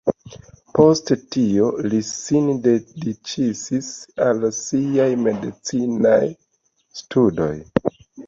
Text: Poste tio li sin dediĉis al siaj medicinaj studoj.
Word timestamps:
Poste 0.77 1.15
tio 1.35 1.67
li 1.91 1.99
sin 2.07 2.47
dediĉis 2.63 3.85
al 4.29 4.47
siaj 4.61 5.07
medicinaj 5.27 6.21
studoj. 7.03 7.53